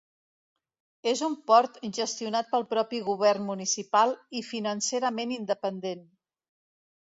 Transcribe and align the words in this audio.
És 1.11 1.19
un 1.27 1.35
port 1.51 1.77
gestionat 1.97 2.49
pel 2.55 2.65
propi 2.73 3.03
govern 3.11 3.47
municipal 3.51 4.17
i 4.41 4.43
financerament 4.49 5.37
independent. 5.39 6.05